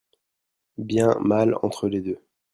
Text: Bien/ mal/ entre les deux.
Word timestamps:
Bien/ 0.79 1.15
mal/ 1.19 1.55
entre 1.61 1.87
les 1.87 2.01
deux. 2.01 2.17